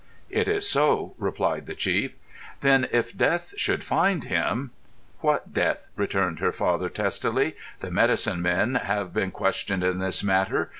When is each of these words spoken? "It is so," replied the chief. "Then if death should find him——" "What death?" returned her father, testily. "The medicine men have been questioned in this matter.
"It 0.31 0.47
is 0.47 0.67
so," 0.67 1.13
replied 1.19 1.67
the 1.67 1.75
chief. 1.75 2.13
"Then 2.61 2.87
if 2.91 3.15
death 3.15 3.53
should 3.55 3.83
find 3.83 4.23
him——" 4.23 4.71
"What 5.19 5.53
death?" 5.53 5.89
returned 5.95 6.39
her 6.39 6.51
father, 6.51 6.89
testily. 6.89 7.55
"The 7.81 7.91
medicine 7.91 8.41
men 8.41 8.73
have 8.73 9.13
been 9.13 9.29
questioned 9.29 9.83
in 9.83 9.99
this 9.99 10.23
matter. 10.23 10.69